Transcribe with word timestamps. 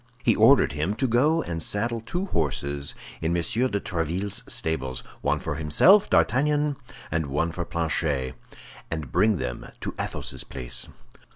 He 0.23 0.35
ordered 0.35 0.71
him 0.73 0.95
to 0.95 1.07
go 1.07 1.43
and 1.43 1.61
saddle 1.61 2.01
two 2.01 2.25
horses 2.25 2.95
in 3.21 3.37
M. 3.37 3.43
de 3.43 3.79
Tréville's 3.79 4.43
stables—one 4.51 5.39
for 5.39 5.53
himself, 5.57 6.09
D'Artagnan, 6.09 6.75
and 7.11 7.27
one 7.27 7.51
for 7.51 7.63
Planchet—and 7.65 9.11
bring 9.11 9.37
them 9.37 9.67
to 9.81 9.93
Athos's 9.99 10.43
place. 10.43 10.89